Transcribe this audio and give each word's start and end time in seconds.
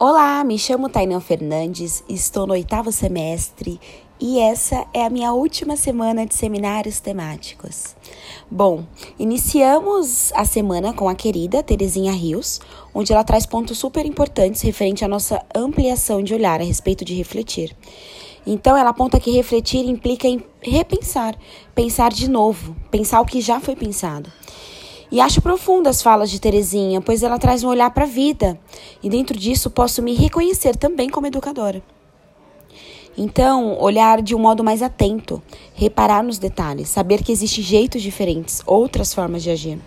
Olá, 0.00 0.44
me 0.44 0.56
chamo 0.56 0.88
Tainan 0.88 1.18
Fernandes, 1.18 2.04
estou 2.08 2.46
no 2.46 2.52
oitavo 2.52 2.92
semestre 2.92 3.80
e 4.20 4.38
essa 4.38 4.86
é 4.94 5.04
a 5.04 5.10
minha 5.10 5.32
última 5.32 5.76
semana 5.76 6.24
de 6.24 6.36
seminários 6.36 7.00
temáticos. 7.00 7.96
Bom, 8.48 8.84
iniciamos 9.18 10.32
a 10.34 10.44
semana 10.44 10.92
com 10.92 11.08
a 11.08 11.16
querida 11.16 11.64
Terezinha 11.64 12.12
Rios, 12.12 12.60
onde 12.94 13.12
ela 13.12 13.24
traz 13.24 13.44
pontos 13.44 13.76
super 13.76 14.06
importantes 14.06 14.62
referente 14.62 15.04
à 15.04 15.08
nossa 15.08 15.44
ampliação 15.52 16.22
de 16.22 16.32
olhar 16.32 16.60
a 16.60 16.64
respeito 16.64 17.04
de 17.04 17.14
refletir. 17.14 17.76
Então, 18.46 18.76
ela 18.76 18.90
aponta 18.90 19.18
que 19.18 19.32
refletir 19.32 19.84
implica 19.84 20.28
em 20.28 20.40
repensar, 20.62 21.36
pensar 21.74 22.12
de 22.12 22.30
novo, 22.30 22.76
pensar 22.88 23.20
o 23.20 23.26
que 23.26 23.40
já 23.40 23.58
foi 23.58 23.74
pensado. 23.74 24.30
E 25.10 25.20
acho 25.20 25.40
profundas 25.40 25.96
as 25.96 26.02
falas 26.02 26.30
de 26.30 26.38
Terezinha, 26.38 27.00
pois 27.00 27.22
ela 27.22 27.38
traz 27.38 27.64
um 27.64 27.68
olhar 27.68 27.90
para 27.90 28.04
a 28.04 28.08
vida, 28.08 28.58
e 29.02 29.08
dentro 29.08 29.38
disso 29.38 29.70
posso 29.70 30.02
me 30.02 30.14
reconhecer 30.14 30.76
também 30.76 31.08
como 31.08 31.26
educadora. 31.26 31.82
Então, 33.16 33.76
olhar 33.80 34.20
de 34.20 34.34
um 34.34 34.38
modo 34.38 34.62
mais 34.62 34.82
atento, 34.82 35.42
reparar 35.74 36.22
nos 36.22 36.38
detalhes, 36.38 36.88
saber 36.88 37.22
que 37.22 37.32
existem 37.32 37.64
jeitos 37.64 38.02
diferentes, 38.02 38.62
outras 38.66 39.12
formas 39.14 39.42
de 39.42 39.50
agir. 39.50 39.78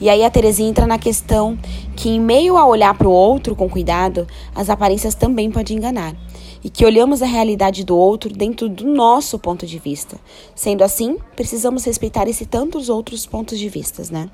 E 0.00 0.08
aí 0.08 0.24
a 0.24 0.30
Terezinha 0.30 0.68
entra 0.68 0.86
na 0.86 0.98
questão 0.98 1.58
que, 1.96 2.08
em 2.08 2.20
meio 2.20 2.56
a 2.56 2.64
olhar 2.64 2.96
para 2.96 3.08
o 3.08 3.12
outro 3.12 3.56
com 3.56 3.68
cuidado, 3.68 4.26
as 4.54 4.70
aparências 4.70 5.14
também 5.14 5.50
podem 5.50 5.78
enganar 5.78 6.14
e 6.66 6.68
que 6.68 6.84
olhamos 6.84 7.22
a 7.22 7.26
realidade 7.26 7.84
do 7.84 7.96
outro 7.96 8.28
dentro 8.28 8.68
do 8.68 8.84
nosso 8.84 9.38
ponto 9.38 9.64
de 9.64 9.78
vista. 9.78 10.18
Sendo 10.52 10.82
assim, 10.82 11.16
precisamos 11.36 11.84
respeitar 11.84 12.26
esse 12.26 12.44
tantos 12.44 12.88
outros 12.88 13.24
pontos 13.24 13.56
de 13.56 13.68
vista, 13.68 14.02
né? 14.10 14.28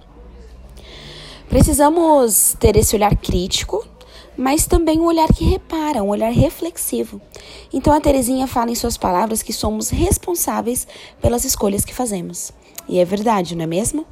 Precisamos 1.46 2.56
ter 2.58 2.74
esse 2.74 2.96
olhar 2.96 3.14
crítico, 3.14 3.86
mas 4.34 4.66
também 4.66 4.98
um 4.98 5.04
olhar 5.04 5.28
que 5.28 5.44
repara, 5.44 6.02
um 6.02 6.08
olhar 6.08 6.32
reflexivo. 6.32 7.20
Então 7.70 7.92
a 7.92 8.00
Terezinha 8.00 8.46
fala 8.46 8.70
em 8.70 8.74
suas 8.74 8.96
palavras 8.96 9.42
que 9.42 9.52
somos 9.52 9.90
responsáveis 9.90 10.86
pelas 11.20 11.44
escolhas 11.44 11.84
que 11.84 11.94
fazemos. 11.94 12.50
E 12.88 12.98
é 12.98 13.04
verdade, 13.04 13.54
não 13.54 13.64
é 13.64 13.66
mesmo? 13.66 14.06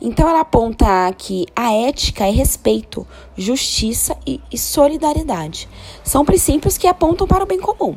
Então 0.00 0.26
ela 0.28 0.40
aponta 0.40 1.12
que 1.16 1.46
a 1.54 1.72
ética 1.72 2.26
é 2.26 2.30
respeito, 2.30 3.06
justiça 3.36 4.16
e, 4.26 4.40
e, 4.50 4.56
solidariedade. 4.56 5.68
São 6.02 6.24
princípios 6.24 6.78
que 6.78 6.86
apontam 6.86 7.26
para 7.26 7.44
o 7.44 7.46
bem 7.46 7.60
comum. 7.60 7.96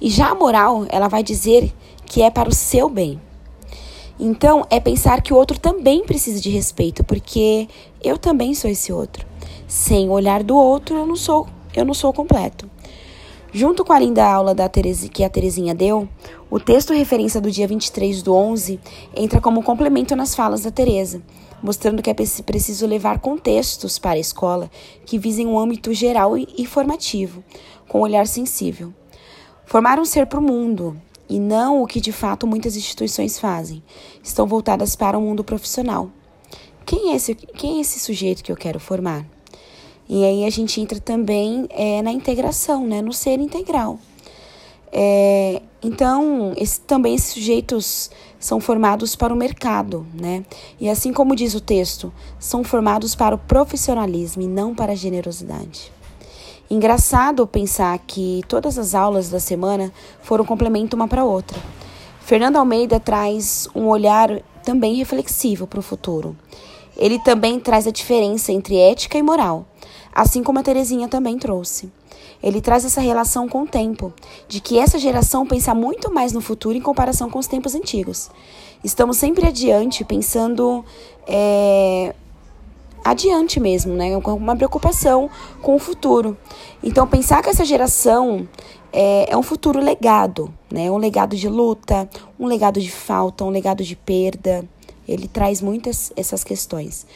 E 0.00 0.10
já 0.10 0.30
a 0.30 0.34
moral, 0.34 0.84
ela 0.88 1.06
vai 1.06 1.22
dizer 1.22 1.72
que 2.04 2.22
é 2.22 2.30
para 2.30 2.48
o 2.48 2.54
seu 2.54 2.88
bem. 2.88 3.20
Então 4.18 4.66
é 4.68 4.80
pensar 4.80 5.22
que 5.22 5.32
o 5.32 5.36
outro 5.36 5.58
também 5.58 6.04
precisa 6.04 6.40
de 6.40 6.50
respeito, 6.50 7.04
porque 7.04 7.68
eu 8.02 8.18
também 8.18 8.52
sou 8.54 8.70
esse 8.70 8.92
outro. 8.92 9.24
Sem 9.68 10.08
o 10.08 10.12
olhar 10.12 10.42
do 10.42 10.56
outro, 10.56 10.96
eu 10.96 11.06
não 11.06 11.16
sou, 11.16 11.46
eu 11.74 11.84
não 11.84 11.94
sou 11.94 12.12
completo. 12.12 12.68
Junto 13.56 13.84
com 13.84 13.92
a 13.92 14.00
linda 14.00 14.26
aula 14.26 14.52
da 14.52 14.68
Terezi, 14.68 15.08
que 15.08 15.22
a 15.22 15.30
Terezinha 15.30 15.76
deu, 15.76 16.08
o 16.50 16.58
texto 16.58 16.92
referência 16.92 17.40
do 17.40 17.52
dia 17.52 17.68
23 17.68 18.20
do 18.20 18.34
11 18.34 18.80
entra 19.14 19.40
como 19.40 19.62
complemento 19.62 20.16
nas 20.16 20.34
falas 20.34 20.62
da 20.62 20.72
Tereza, 20.72 21.22
mostrando 21.62 22.02
que 22.02 22.10
é 22.10 22.14
preciso 22.14 22.84
levar 22.84 23.20
contextos 23.20 23.96
para 23.96 24.14
a 24.14 24.18
escola 24.18 24.68
que 25.06 25.20
visem 25.20 25.46
um 25.46 25.56
âmbito 25.56 25.94
geral 25.94 26.36
e 26.36 26.66
formativo, 26.66 27.44
com 27.86 28.00
um 28.00 28.02
olhar 28.02 28.26
sensível. 28.26 28.92
Formar 29.64 30.00
um 30.00 30.04
ser 30.04 30.26
para 30.26 30.40
o 30.40 30.42
mundo, 30.42 31.00
e 31.28 31.38
não 31.38 31.80
o 31.80 31.86
que 31.86 32.00
de 32.00 32.10
fato 32.10 32.48
muitas 32.48 32.76
instituições 32.76 33.38
fazem, 33.38 33.84
estão 34.20 34.48
voltadas 34.48 34.96
para 34.96 35.16
o 35.16 35.22
mundo 35.22 35.44
profissional. 35.44 36.10
Quem 36.84 37.12
é 37.12 37.14
esse, 37.14 37.36
quem 37.36 37.78
é 37.78 37.82
esse 37.82 38.00
sujeito 38.00 38.42
que 38.42 38.50
eu 38.50 38.56
quero 38.56 38.80
formar? 38.80 39.24
E 40.08 40.24
aí 40.24 40.44
a 40.44 40.50
gente 40.50 40.80
entra 40.80 41.00
também 41.00 41.66
é, 41.70 42.02
na 42.02 42.12
integração, 42.12 42.86
né, 42.86 43.00
no 43.00 43.12
ser 43.12 43.40
integral. 43.40 43.98
É, 44.92 45.60
então, 45.82 46.52
esse, 46.56 46.80
também 46.80 47.14
esses 47.14 47.34
sujeitos 47.34 48.10
são 48.38 48.60
formados 48.60 49.16
para 49.16 49.34
o 49.34 49.36
mercado, 49.36 50.06
né? 50.14 50.44
E 50.80 50.88
assim 50.88 51.12
como 51.12 51.34
diz 51.34 51.54
o 51.54 51.60
texto, 51.60 52.12
são 52.38 52.62
formados 52.62 53.14
para 53.14 53.34
o 53.34 53.38
profissionalismo 53.38 54.42
e 54.42 54.46
não 54.46 54.74
para 54.74 54.92
a 54.92 54.96
generosidade. 54.96 55.92
Engraçado 56.70 57.46
pensar 57.46 57.98
que 58.06 58.42
todas 58.48 58.78
as 58.78 58.94
aulas 58.94 59.28
da 59.28 59.40
semana 59.40 59.92
foram 60.22 60.44
complemento 60.44 60.94
uma 60.94 61.08
para 61.08 61.24
outra. 61.24 61.58
Fernando 62.20 62.56
Almeida 62.56 63.00
traz 63.00 63.68
um 63.74 63.86
olhar 63.86 64.40
também 64.62 64.94
reflexivo 64.94 65.66
para 65.66 65.80
o 65.80 65.82
futuro. 65.82 66.36
Ele 66.96 67.18
também 67.18 67.58
traz 67.58 67.86
a 67.86 67.90
diferença 67.90 68.52
entre 68.52 68.78
ética 68.78 69.18
e 69.18 69.22
moral 69.22 69.66
assim 70.14 70.42
como 70.42 70.60
a 70.60 70.62
Terezinha 70.62 71.08
também 71.08 71.36
trouxe. 71.36 71.90
Ele 72.42 72.60
traz 72.60 72.84
essa 72.84 73.00
relação 73.00 73.48
com 73.48 73.62
o 73.62 73.66
tempo, 73.66 74.12
de 74.46 74.60
que 74.60 74.78
essa 74.78 74.98
geração 74.98 75.46
pensa 75.46 75.74
muito 75.74 76.12
mais 76.12 76.32
no 76.32 76.40
futuro 76.40 76.76
em 76.76 76.80
comparação 76.80 77.28
com 77.28 77.38
os 77.38 77.46
tempos 77.46 77.74
antigos. 77.74 78.30
Estamos 78.84 79.16
sempre 79.16 79.46
adiante, 79.46 80.04
pensando 80.04 80.84
é, 81.26 82.14
adiante 83.02 83.58
mesmo, 83.58 83.94
né? 83.94 84.20
Com 84.20 84.34
uma 84.34 84.54
preocupação 84.54 85.30
com 85.62 85.74
o 85.74 85.78
futuro. 85.78 86.36
Então, 86.82 87.06
pensar 87.06 87.42
que 87.42 87.48
essa 87.48 87.64
geração 87.64 88.46
é, 88.92 89.32
é 89.32 89.36
um 89.36 89.42
futuro 89.42 89.80
legado, 89.80 90.52
né? 90.70 90.90
Um 90.90 90.98
legado 90.98 91.34
de 91.34 91.48
luta, 91.48 92.08
um 92.38 92.46
legado 92.46 92.78
de 92.78 92.90
falta, 92.90 93.42
um 93.42 93.50
legado 93.50 93.82
de 93.82 93.96
perda. 93.96 94.64
Ele 95.08 95.26
traz 95.26 95.60
muitas 95.62 96.12
essas 96.14 96.44
questões 96.44 97.06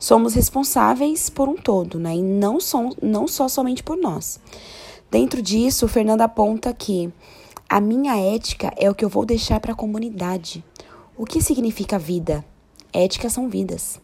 somos 0.00 0.34
responsáveis 0.34 1.28
por 1.28 1.48
um 1.48 1.54
todo, 1.54 2.00
né? 2.00 2.16
E 2.16 2.22
não, 2.22 2.58
som, 2.58 2.90
não 3.00 3.28
só 3.28 3.46
somente 3.46 3.82
por 3.82 3.98
nós. 3.98 4.40
Dentro 5.10 5.42
disso, 5.42 5.84
o 5.84 5.88
Fernando 5.88 6.22
aponta 6.22 6.72
que 6.72 7.12
a 7.68 7.80
minha 7.80 8.16
ética 8.16 8.72
é 8.76 8.90
o 8.90 8.94
que 8.94 9.04
eu 9.04 9.08
vou 9.08 9.26
deixar 9.26 9.60
para 9.60 9.72
a 9.72 9.76
comunidade. 9.76 10.64
O 11.16 11.26
que 11.26 11.42
significa 11.42 11.98
vida? 11.98 12.44
Ética 12.92 13.28
são 13.28 13.48
vidas. 13.48 14.00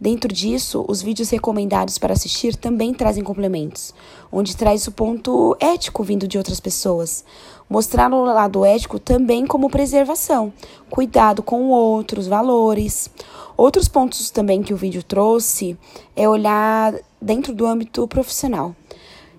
Dentro 0.00 0.32
disso, 0.32 0.84
os 0.88 1.00
vídeos 1.00 1.30
recomendados 1.30 1.96
para 1.96 2.12
assistir 2.12 2.56
também 2.56 2.92
trazem 2.92 3.22
complementos, 3.22 3.94
onde 4.32 4.56
traz 4.56 4.86
o 4.88 4.92
ponto 4.92 5.56
ético 5.60 6.02
vindo 6.02 6.26
de 6.26 6.36
outras 6.36 6.58
pessoas. 6.58 7.24
Mostrar 7.70 8.12
o 8.12 8.24
lado 8.24 8.64
ético 8.64 8.98
também 8.98 9.46
como 9.46 9.70
preservação, 9.70 10.52
cuidado 10.90 11.42
com 11.42 11.68
outros 11.68 12.26
valores. 12.26 13.08
Outros 13.56 13.86
pontos 13.86 14.28
também 14.30 14.62
que 14.62 14.74
o 14.74 14.76
vídeo 14.76 15.02
trouxe 15.02 15.78
é 16.16 16.28
olhar 16.28 16.94
dentro 17.20 17.54
do 17.54 17.64
âmbito 17.64 18.08
profissional. 18.08 18.74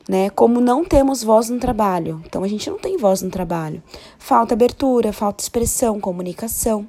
Né? 0.07 0.29
Como 0.29 0.61
não 0.61 0.85
temos 0.85 1.23
voz 1.23 1.49
no 1.49 1.59
trabalho. 1.59 2.21
Então 2.25 2.43
a 2.43 2.47
gente 2.47 2.69
não 2.69 2.77
tem 2.77 2.97
voz 2.97 3.21
no 3.21 3.29
trabalho. 3.29 3.83
Falta 4.17 4.53
abertura, 4.53 5.11
falta 5.11 5.43
expressão, 5.43 5.99
comunicação. 5.99 6.87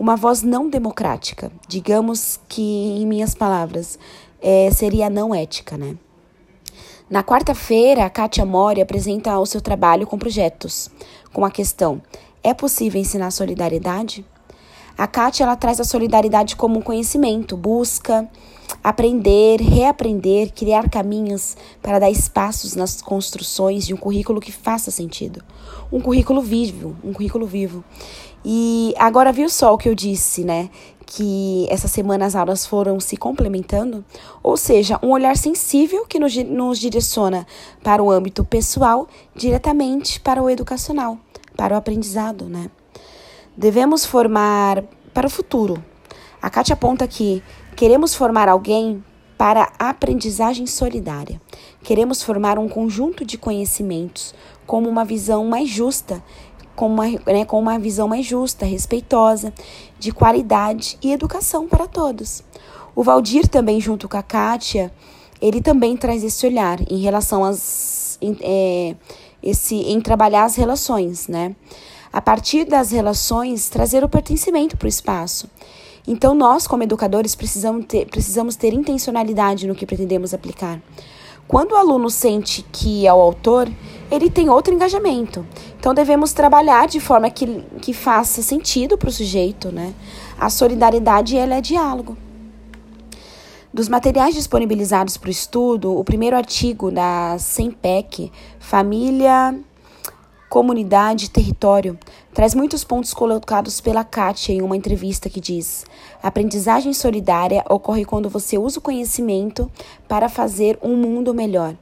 Uma 0.00 0.16
voz 0.16 0.42
não 0.42 0.70
democrática, 0.70 1.52
digamos 1.68 2.40
que, 2.48 2.62
em 2.62 3.06
minhas 3.06 3.34
palavras, 3.34 3.98
é, 4.40 4.70
seria 4.70 5.10
não 5.10 5.34
ética, 5.34 5.76
né? 5.76 5.94
Na 7.10 7.22
quarta-feira, 7.22 8.06
a 8.06 8.08
Kátia 8.08 8.46
Mori 8.46 8.80
apresenta 8.80 9.38
o 9.38 9.44
seu 9.44 9.60
trabalho 9.60 10.06
com 10.06 10.18
projetos, 10.18 10.88
com 11.34 11.44
a 11.44 11.50
questão: 11.50 12.00
é 12.42 12.54
possível 12.54 12.98
ensinar 12.98 13.30
solidariedade? 13.30 14.24
A 15.00 15.06
Kátia 15.06 15.44
ela 15.44 15.56
traz 15.56 15.80
a 15.80 15.84
solidariedade 15.84 16.54
como 16.54 16.78
um 16.78 16.82
conhecimento, 16.82 17.56
busca 17.56 18.28
aprender, 18.84 19.58
reaprender, 19.58 20.52
criar 20.52 20.90
caminhos 20.90 21.56
para 21.80 21.98
dar 21.98 22.10
espaços 22.10 22.76
nas 22.76 23.00
construções 23.00 23.86
de 23.86 23.94
um 23.94 23.96
currículo 23.96 24.42
que 24.42 24.52
faça 24.52 24.90
sentido. 24.90 25.42
Um 25.90 26.02
currículo 26.02 26.42
vivo, 26.42 26.94
um 27.02 27.14
currículo 27.14 27.46
vivo. 27.46 27.82
E 28.44 28.92
agora 28.98 29.32
viu 29.32 29.48
só 29.48 29.72
o 29.72 29.78
que 29.78 29.88
eu 29.88 29.94
disse, 29.94 30.44
né? 30.44 30.68
Que 31.06 31.66
essa 31.70 31.88
semana 31.88 32.26
as 32.26 32.36
aulas 32.36 32.66
foram 32.66 33.00
se 33.00 33.16
complementando, 33.16 34.04
ou 34.42 34.54
seja, 34.54 34.98
um 35.02 35.12
olhar 35.12 35.34
sensível 35.34 36.04
que 36.04 36.20
nos, 36.20 36.36
nos 36.36 36.78
direciona 36.78 37.46
para 37.82 38.02
o 38.02 38.10
âmbito 38.10 38.44
pessoal 38.44 39.08
diretamente 39.34 40.20
para 40.20 40.42
o 40.42 40.50
educacional, 40.50 41.16
para 41.56 41.74
o 41.74 41.78
aprendizado, 41.78 42.44
né? 42.44 42.70
Devemos 43.56 44.06
formar 44.06 44.82
para 45.12 45.26
o 45.26 45.30
futuro. 45.30 45.82
A 46.40 46.48
Kátia 46.48 46.74
aponta 46.74 47.06
que 47.06 47.42
queremos 47.76 48.14
formar 48.14 48.48
alguém 48.48 49.04
para 49.36 49.72
aprendizagem 49.78 50.66
solidária. 50.66 51.40
Queremos 51.82 52.22
formar 52.22 52.58
um 52.58 52.68
conjunto 52.68 53.24
de 53.24 53.38
conhecimentos 53.38 54.34
como 54.66 54.88
uma 54.88 55.04
visão 55.04 55.46
mais 55.46 55.68
justa 55.68 56.22
com 56.80 56.86
uma, 56.86 57.04
né, 57.26 57.44
com 57.44 57.58
uma 57.58 57.78
visão 57.78 58.08
mais 58.08 58.24
justa, 58.24 58.64
respeitosa, 58.64 59.52
de 59.98 60.12
qualidade 60.12 60.96
e 61.02 61.12
educação 61.12 61.68
para 61.68 61.86
todos. 61.86 62.42
O 62.94 63.02
Valdir 63.02 63.46
também, 63.48 63.78
junto 63.80 64.08
com 64.08 64.16
a 64.16 64.22
Kátia, 64.22 64.90
ele 65.42 65.60
também 65.60 65.96
traz 65.96 66.24
esse 66.24 66.46
olhar 66.46 66.80
em 66.90 66.98
relação 66.98 67.44
às, 67.44 68.18
em, 68.20 68.36
é, 68.40 68.96
esse, 69.42 69.74
em 69.74 70.00
trabalhar 70.00 70.44
as 70.44 70.56
relações, 70.56 71.28
né? 71.28 71.54
A 72.12 72.20
partir 72.20 72.64
das 72.64 72.90
relações, 72.90 73.68
trazer 73.68 74.02
o 74.02 74.08
pertencimento 74.08 74.76
para 74.76 74.86
o 74.86 74.88
espaço. 74.88 75.48
Então, 76.06 76.34
nós, 76.34 76.66
como 76.66 76.82
educadores, 76.82 77.34
precisamos 77.34 77.86
ter, 77.86 78.06
precisamos 78.06 78.56
ter 78.56 78.72
intencionalidade 78.72 79.66
no 79.66 79.74
que 79.74 79.86
pretendemos 79.86 80.34
aplicar. 80.34 80.80
Quando 81.50 81.72
o 81.72 81.76
aluno 81.76 82.08
sente 82.08 82.64
que 82.70 83.08
é 83.08 83.12
o 83.12 83.20
autor, 83.20 83.68
ele 84.08 84.30
tem 84.30 84.48
outro 84.48 84.72
engajamento. 84.72 85.44
Então 85.80 85.92
devemos 85.92 86.32
trabalhar 86.32 86.86
de 86.86 87.00
forma 87.00 87.28
que, 87.28 87.64
que 87.82 87.92
faça 87.92 88.40
sentido 88.40 88.96
para 88.96 89.08
o 89.08 89.12
sujeito, 89.12 89.72
né? 89.72 89.92
A 90.38 90.48
solidariedade 90.48 91.36
ela 91.36 91.56
é 91.56 91.60
diálogo. 91.60 92.16
Dos 93.74 93.88
materiais 93.88 94.36
disponibilizados 94.36 95.16
para 95.16 95.26
o 95.26 95.30
estudo, 95.32 95.98
o 95.98 96.04
primeiro 96.04 96.36
artigo 96.36 96.88
da 96.88 97.36
SEMPEC, 97.36 98.30
Família, 98.60 99.58
Comunidade 100.50 101.26
e 101.26 101.28
Território, 101.28 101.96
traz 102.34 102.56
muitos 102.56 102.82
pontos 102.82 103.14
colocados 103.14 103.80
pela 103.80 104.02
Kátia 104.02 104.52
em 104.52 104.62
uma 104.62 104.76
entrevista 104.76 105.30
que 105.30 105.40
diz: 105.40 105.86
Aprendizagem 106.20 106.92
solidária 106.92 107.64
ocorre 107.70 108.04
quando 108.04 108.28
você 108.28 108.58
usa 108.58 108.80
o 108.80 108.82
conhecimento 108.82 109.70
para 110.08 110.28
fazer 110.28 110.76
um 110.82 110.96
mundo 110.96 111.32
melhor, 111.32 111.76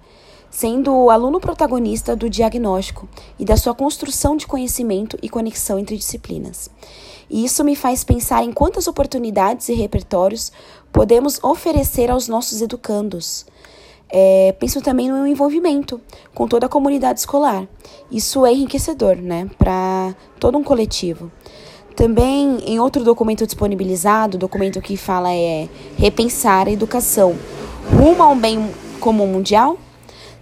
sendo 0.50 0.92
o 0.94 1.08
aluno 1.08 1.40
protagonista 1.40 2.14
do 2.14 2.28
diagnóstico 2.28 3.08
e 3.38 3.44
da 3.46 3.56
sua 3.56 3.74
construção 3.74 4.36
de 4.36 4.46
conhecimento 4.46 5.18
e 5.22 5.30
conexão 5.30 5.78
entre 5.78 5.96
disciplinas. 5.96 6.68
E 7.30 7.46
isso 7.46 7.64
me 7.64 7.74
faz 7.74 8.04
pensar 8.04 8.44
em 8.44 8.52
quantas 8.52 8.86
oportunidades 8.86 9.70
e 9.70 9.72
repertórios 9.72 10.52
podemos 10.92 11.42
oferecer 11.42 12.10
aos 12.10 12.28
nossos 12.28 12.60
educandos. 12.60 13.46
É, 14.10 14.55
penso 14.58 14.81
também 14.81 15.10
no 15.10 15.26
envolvimento 15.26 16.00
com 16.34 16.49
toda 16.49 16.66
a 16.66 16.69
comunidade 16.69 17.20
escolar. 17.20 17.66
Isso 18.10 18.46
é 18.46 18.52
enriquecedor, 18.52 19.16
né, 19.16 19.49
para 19.58 20.14
todo 20.40 20.56
um 20.56 20.64
coletivo. 20.64 21.31
Também 21.94 22.58
em 22.64 22.78
outro 22.78 23.05
documento 23.05 23.44
disponibilizado, 23.44 24.38
documento 24.38 24.81
que 24.81 24.96
fala 24.96 25.32
é 25.32 25.69
repensar 25.96 26.69
a 26.69 26.70
educação 26.70 27.37
rumo 27.90 28.22
a 28.22 28.28
um 28.28 28.38
bem 28.38 28.70
comum 29.00 29.26
mundial, 29.26 29.76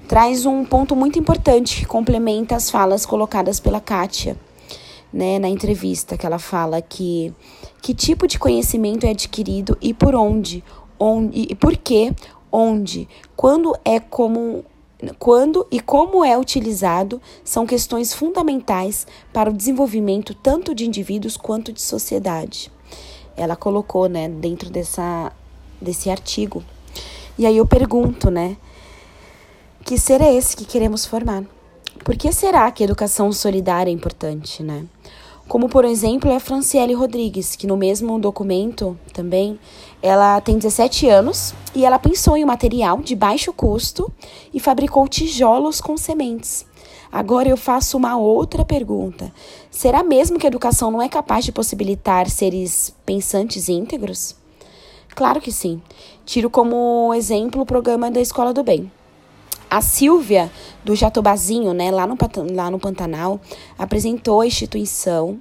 traz 0.06 0.46
um 0.46 0.64
ponto 0.64 0.94
muito 0.94 1.18
importante 1.18 1.80
que 1.80 1.86
complementa 1.86 2.56
as 2.56 2.70
falas 2.70 3.06
colocadas 3.06 3.58
pela 3.58 3.80
Kátia 3.80 4.36
né, 5.12 5.38
na 5.38 5.48
entrevista, 5.48 6.16
que 6.16 6.26
ela 6.26 6.38
fala 6.38 6.82
que 6.82 7.32
que 7.80 7.94
tipo 7.94 8.26
de 8.26 8.38
conhecimento 8.38 9.06
é 9.06 9.10
adquirido 9.10 9.78
e 9.80 9.94
por 9.94 10.14
onde, 10.14 10.64
onde 10.98 11.46
e 11.50 11.54
por 11.54 11.76
quê, 11.76 12.12
onde, 12.50 13.08
quando 13.34 13.76
é 13.84 14.00
como 14.00 14.64
quando 15.18 15.66
e 15.70 15.78
como 15.78 16.24
é 16.24 16.38
utilizado 16.38 17.20
são 17.44 17.66
questões 17.66 18.14
fundamentais 18.14 19.06
para 19.30 19.50
o 19.50 19.52
desenvolvimento 19.52 20.34
tanto 20.34 20.74
de 20.74 20.86
indivíduos 20.86 21.36
quanto 21.36 21.70
de 21.70 21.82
sociedade. 21.82 22.72
Ela 23.36 23.54
colocou, 23.54 24.08
né, 24.08 24.28
dentro 24.28 24.70
dessa 24.70 25.32
desse 25.80 26.08
artigo. 26.08 26.64
E 27.38 27.44
aí 27.44 27.58
eu 27.58 27.66
pergunto, 27.66 28.30
né, 28.30 28.56
que 29.84 29.98
ser 29.98 30.20
é 30.20 30.34
esse 30.34 30.56
que 30.56 30.64
queremos 30.64 31.04
formar? 31.04 31.44
Por 32.04 32.16
que 32.16 32.32
será 32.32 32.70
que 32.70 32.82
a 32.82 32.86
educação 32.86 33.30
solidária 33.32 33.90
é 33.90 33.92
importante, 33.92 34.62
né? 34.62 34.84
Como, 35.48 35.68
por 35.68 35.84
exemplo, 35.84 36.30
é 36.30 36.36
a 36.36 36.40
Franciele 36.40 36.92
Rodrigues, 36.92 37.54
que 37.54 37.68
no 37.68 37.76
mesmo 37.76 38.18
documento 38.18 38.98
também, 39.12 39.58
ela 40.02 40.40
tem 40.40 40.58
17 40.58 41.08
anos 41.08 41.54
e 41.72 41.84
ela 41.84 42.00
pensou 42.00 42.36
em 42.36 42.42
um 42.42 42.48
material 42.48 42.98
de 42.98 43.14
baixo 43.14 43.52
custo 43.52 44.12
e 44.52 44.58
fabricou 44.58 45.06
tijolos 45.06 45.80
com 45.80 45.96
sementes. 45.96 46.66
Agora 47.12 47.48
eu 47.48 47.56
faço 47.56 47.96
uma 47.96 48.16
outra 48.16 48.64
pergunta. 48.64 49.32
Será 49.70 50.02
mesmo 50.02 50.38
que 50.38 50.46
a 50.46 50.48
educação 50.48 50.90
não 50.90 51.00
é 51.00 51.08
capaz 51.08 51.44
de 51.44 51.52
possibilitar 51.52 52.28
seres 52.28 52.92
pensantes 53.06 53.68
íntegros? 53.68 54.34
Claro 55.14 55.40
que 55.40 55.52
sim. 55.52 55.80
Tiro 56.24 56.50
como 56.50 57.14
exemplo 57.14 57.62
o 57.62 57.66
programa 57.66 58.10
da 58.10 58.20
Escola 58.20 58.52
do 58.52 58.64
Bem. 58.64 58.90
A 59.68 59.80
Silvia, 59.80 60.50
do 60.84 60.94
Jatobazinho, 60.94 61.72
né, 61.72 61.90
lá 61.90 62.06
no, 62.06 62.16
lá 62.54 62.70
no 62.70 62.78
Pantanal, 62.78 63.40
apresentou 63.76 64.40
a 64.40 64.46
instituição 64.46 65.40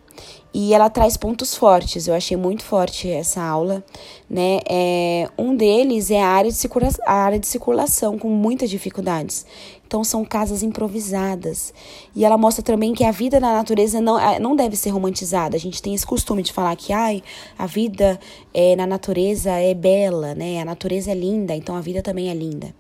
e 0.57 0.73
ela 0.73 0.89
traz 0.89 1.17
pontos 1.17 1.53
fortes. 1.53 2.07
Eu 2.07 2.13
achei 2.13 2.37
muito 2.37 2.63
forte 2.63 3.09
essa 3.09 3.43
aula, 3.43 3.83
né? 4.29 4.61
É, 4.69 5.29
um 5.37 5.53
deles 5.53 6.09
é 6.09 6.21
a 6.21 6.29
área, 6.29 6.49
de 6.49 6.57
a 7.05 7.13
área 7.13 7.37
de 7.37 7.45
circulação, 7.45 8.17
com 8.17 8.29
muitas 8.29 8.69
dificuldades. 8.69 9.45
Então, 9.85 10.01
são 10.01 10.23
casas 10.23 10.63
improvisadas. 10.63 11.73
E 12.15 12.23
ela 12.23 12.37
mostra 12.37 12.63
também 12.63 12.93
que 12.93 13.03
a 13.03 13.11
vida 13.11 13.37
na 13.37 13.53
natureza 13.53 13.99
não, 13.99 14.17
é, 14.17 14.39
não 14.39 14.55
deve 14.55 14.77
ser 14.77 14.91
romantizada. 14.91 15.57
A 15.57 15.59
gente 15.59 15.81
tem 15.81 15.93
esse 15.93 16.07
costume 16.07 16.41
de 16.41 16.53
falar 16.53 16.73
que 16.77 16.93
ai, 16.93 17.21
a 17.59 17.65
vida 17.65 18.17
é, 18.53 18.77
na 18.77 18.87
natureza 18.87 19.51
é 19.51 19.73
bela, 19.73 20.33
né? 20.35 20.61
A 20.61 20.65
natureza 20.65 21.11
é 21.11 21.15
linda, 21.15 21.53
então 21.53 21.75
a 21.75 21.81
vida 21.81 22.01
também 22.01 22.29
é 22.29 22.33
linda. 22.33 22.73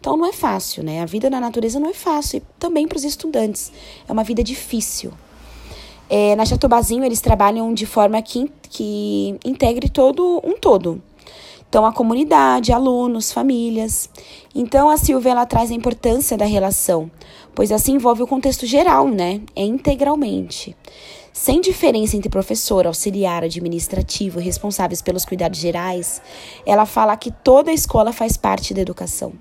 Então, 0.00 0.16
não 0.16 0.24
é 0.24 0.32
fácil, 0.32 0.82
né? 0.82 1.02
A 1.02 1.04
vida 1.04 1.28
na 1.28 1.38
natureza 1.38 1.78
não 1.78 1.90
é 1.90 1.94
fácil. 1.94 2.38
E 2.38 2.42
também 2.58 2.88
para 2.88 2.96
os 2.96 3.04
estudantes. 3.04 3.70
É 4.08 4.12
uma 4.14 4.24
vida 4.24 4.42
difícil. 4.42 5.12
É, 6.10 6.34
na 6.36 6.44
Jatobazinho, 6.44 7.04
eles 7.04 7.20
trabalham 7.20 7.72
de 7.74 7.84
forma 7.84 8.20
que, 8.22 8.50
que 8.70 9.38
integre 9.44 9.88
todo 9.88 10.40
um 10.44 10.54
todo. 10.58 11.02
Então, 11.68 11.84
a 11.84 11.92
comunidade, 11.92 12.72
alunos, 12.72 13.30
famílias. 13.30 14.08
Então, 14.54 14.88
a 14.88 14.96
Silvia 14.96 15.32
ela 15.32 15.44
traz 15.44 15.70
a 15.70 15.74
importância 15.74 16.36
da 16.36 16.46
relação, 16.46 17.10
pois 17.54 17.70
assim 17.70 17.92
envolve 17.92 18.22
o 18.22 18.26
contexto 18.26 18.64
geral, 18.64 19.06
né? 19.06 19.42
É 19.54 19.62
integralmente. 19.62 20.74
Sem 21.30 21.60
diferença 21.60 22.16
entre 22.16 22.30
professor, 22.30 22.86
auxiliar, 22.86 23.44
administrativo 23.44 24.40
e 24.40 24.42
responsáveis 24.42 25.02
pelos 25.02 25.26
cuidados 25.26 25.60
gerais, 25.60 26.22
ela 26.64 26.86
fala 26.86 27.16
que 27.16 27.30
toda 27.30 27.70
a 27.70 27.74
escola 27.74 28.12
faz 28.12 28.36
parte 28.36 28.72
da 28.72 28.80
educação, 28.80 29.34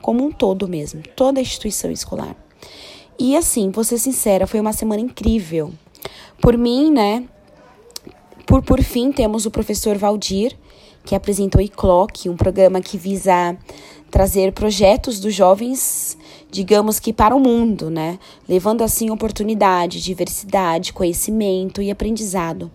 como 0.00 0.24
um 0.24 0.30
todo 0.30 0.68
mesmo, 0.68 1.02
toda 1.16 1.40
a 1.40 1.42
instituição 1.42 1.90
escolar. 1.90 2.36
E 3.18 3.36
assim, 3.36 3.70
vou 3.70 3.84
ser 3.84 3.98
sincera, 3.98 4.46
foi 4.46 4.60
uma 4.60 4.72
semana 4.72 5.02
incrível. 5.02 5.72
Por 6.42 6.58
mim, 6.58 6.90
né? 6.90 7.24
Por, 8.44 8.62
por 8.62 8.82
fim, 8.82 9.12
temos 9.12 9.46
o 9.46 9.50
professor 9.50 9.96
Valdir, 9.96 10.58
que 11.04 11.14
apresentou 11.14 11.60
ICLOC, 11.60 12.28
um 12.28 12.36
programa 12.36 12.80
que 12.80 12.98
visa 12.98 13.56
trazer 14.10 14.50
projetos 14.52 15.20
dos 15.20 15.32
jovens, 15.32 16.18
digamos 16.50 16.98
que 16.98 17.12
para 17.12 17.32
o 17.32 17.38
mundo, 17.38 17.88
né? 17.88 18.18
Levando 18.48 18.82
assim 18.82 19.08
oportunidade, 19.08 20.02
diversidade, 20.02 20.92
conhecimento 20.92 21.80
e 21.80 21.92
aprendizado. 21.92 22.72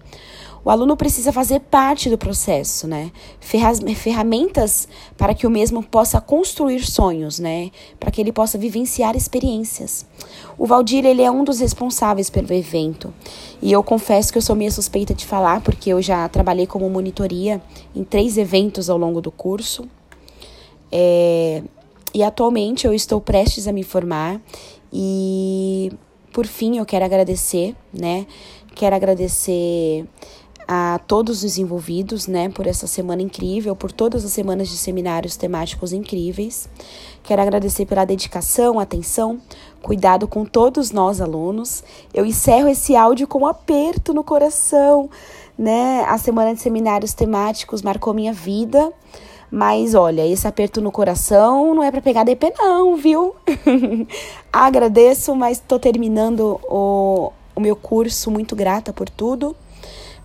O 0.68 0.70
aluno 0.70 0.98
precisa 0.98 1.32
fazer 1.32 1.62
parte 1.62 2.10
do 2.10 2.18
processo, 2.18 2.90
né? 2.90 3.10
Ferramentas 3.40 4.86
para 5.18 5.34
que 5.34 5.48
o 5.48 5.50
mesmo 5.50 5.82
possa 5.82 6.20
construir 6.20 6.86
sonhos, 6.86 7.40
né? 7.40 7.72
Para 7.98 8.12
que 8.12 8.20
ele 8.20 8.34
possa 8.34 8.58
vivenciar 8.58 9.16
experiências. 9.16 10.06
O 10.58 10.66
Valdir, 10.66 11.06
ele 11.06 11.22
é 11.22 11.32
um 11.32 11.46
dos 11.46 11.62
responsáveis 11.62 12.30
pelo 12.30 12.52
evento. 12.52 13.14
E 13.62 13.72
eu 13.72 13.82
confesso 13.82 14.30
que 14.30 14.38
eu 14.38 14.42
sou 14.42 14.58
meio 14.58 14.70
suspeita 14.70 15.14
de 15.14 15.26
falar, 15.26 15.62
porque 15.62 15.90
eu 15.90 16.02
já 16.02 16.28
trabalhei 16.28 16.68
como 16.68 16.90
monitoria 16.90 17.62
em 17.96 18.04
três 18.04 18.38
eventos 18.38 18.90
ao 18.90 18.98
longo 18.98 19.22
do 19.22 19.32
curso. 19.32 19.88
É, 20.92 21.64
e 22.14 22.22
atualmente 22.22 22.86
eu 22.86 22.94
estou 22.94 23.22
prestes 23.22 23.70
a 23.70 23.72
me 23.72 23.84
formar 23.84 24.42
e 24.92 25.94
por 26.34 26.46
fim 26.46 26.78
eu 26.78 26.86
quero 26.86 27.06
agradecer, 27.06 27.74
né? 27.94 28.28
Quero 28.76 28.96
agradecer 28.96 30.06
a 30.68 31.00
todos 31.08 31.44
os 31.44 31.58
envolvidos, 31.58 32.28
né, 32.28 32.50
por 32.50 32.68
essa 32.68 32.86
semana 32.88 33.22
incrível, 33.22 33.76
por 33.76 33.92
todas 33.92 34.26
as 34.26 34.32
semanas 34.32 34.68
de 34.68 34.78
seminários 34.78 35.38
temáticos 35.38 35.94
incríveis. 35.94 36.68
Quero 37.24 37.42
agradecer 37.42 37.86
pela 37.86 38.04
dedicação, 38.04 38.80
atenção, 38.80 39.40
cuidado 39.82 40.28
com 40.28 40.44
todos 40.44 40.92
nós 40.92 41.22
alunos. 41.22 41.84
Eu 42.14 42.26
encerro 42.26 42.68
esse 42.68 42.96
áudio 42.96 43.28
com 43.28 43.40
um 43.40 43.48
aperto 43.48 44.14
no 44.14 44.24
coração, 44.24 45.10
né? 45.58 46.04
A 46.08 46.18
semana 46.18 46.54
de 46.54 46.62
seminários 46.62 47.14
temáticos 47.14 47.82
marcou 47.82 48.14
minha 48.14 48.34
vida. 48.34 48.92
Mas 49.50 49.96
olha, 49.96 50.28
esse 50.28 50.46
aperto 50.46 50.82
no 50.82 50.92
coração 50.92 51.74
não 51.74 51.82
é 51.82 51.90
para 51.90 52.02
pegar 52.02 52.26
DP 52.26 52.54
não, 52.58 52.98
viu? 52.98 53.34
Agradeço, 54.52 55.34
mas 55.34 55.58
estou 55.58 55.80
terminando 55.80 56.60
o, 56.64 57.32
o 57.56 57.62
meu 57.62 57.76
curso 57.76 58.30
muito 58.30 58.56
grata 58.58 58.92
por 58.92 59.10
tudo. 59.10 59.56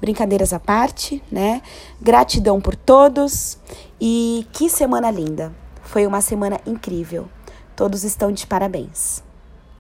Brincadeiras 0.02 0.52
à 0.52 0.58
parte, 0.58 1.22
né? 1.30 1.62
Gratidão 2.00 2.60
por 2.60 2.74
todos 2.74 3.56
e 4.00 4.44
que 4.52 4.68
semana 4.68 5.12
linda. 5.12 5.52
Foi 5.84 6.04
uma 6.08 6.20
semana 6.20 6.60
incrível. 6.66 7.28
Todos 7.76 8.02
estão 8.02 8.32
de 8.32 8.44
parabéns. 8.44 9.22